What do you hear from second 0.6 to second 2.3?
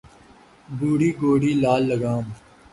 بوڑھی گھوڑی لال لگام